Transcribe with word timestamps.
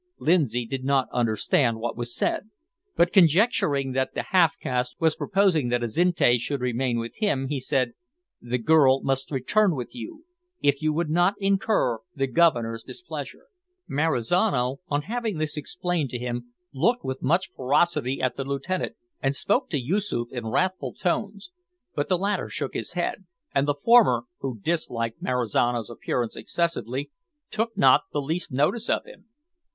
Lindsay 0.17 0.65
did 0.65 0.83
not 0.83 1.07
understand 1.13 1.79
what 1.79 1.95
was 1.95 2.15
said, 2.15 2.49
but, 2.95 3.13
conjecturing 3.13 3.91
that 3.91 4.15
the 4.15 4.23
half 4.31 4.53
caste 4.59 4.95
was 4.99 5.15
proposing 5.15 5.69
that 5.69 5.83
Azinte 5.83 6.39
should 6.39 6.59
remain 6.59 6.97
with 6.97 7.17
him, 7.17 7.49
he 7.49 7.59
said: 7.59 7.93
"The 8.41 8.57
girl 8.57 9.01
must 9.03 9.29
return 9.29 9.75
with 9.75 9.93
you 9.93 10.25
if 10.59 10.81
you 10.81 10.91
would 10.91 11.11
not 11.11 11.35
incur 11.37 11.99
the 12.15 12.25
Governor's 12.25 12.81
displeasure." 12.83 13.45
Marizano, 13.87 14.77
on 14.87 15.03
having 15.03 15.37
this 15.37 15.55
explained 15.55 16.09
to 16.09 16.17
him, 16.17 16.47
looked 16.73 17.05
with 17.05 17.21
much 17.21 17.51
ferocity 17.55 18.19
at 18.23 18.35
the 18.37 18.43
lieutenant 18.43 18.95
and 19.21 19.35
spoke 19.35 19.69
to 19.69 19.79
Yoosoof 19.79 20.31
in 20.31 20.47
wrathful 20.47 20.95
tones, 20.95 21.51
but 21.93 22.09
the 22.09 22.17
latter 22.17 22.49
shook 22.49 22.73
his 22.73 22.93
head, 22.93 23.25
and 23.53 23.67
the 23.67 23.75
former, 23.75 24.23
who 24.39 24.59
disliked 24.61 25.21
Marizano's 25.21 25.91
appearance 25.91 26.35
excessively, 26.35 27.11
took 27.51 27.77
not 27.77 28.01
the 28.11 28.19
least 28.19 28.51
notice 28.51 28.89
of 28.89 29.05
him. 29.05 29.25